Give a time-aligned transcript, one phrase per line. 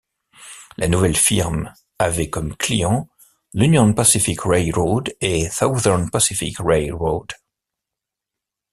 [0.77, 3.07] La nouvelle firme avait comme clients
[3.53, 7.31] l'Union Pacific Railroad et Southern Pacific Railroad.